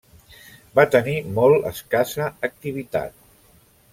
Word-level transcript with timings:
Va 0.79 0.85
tenir 0.95 1.13
molt 1.35 1.69
escassa 1.71 2.31
activitat. 2.49 3.15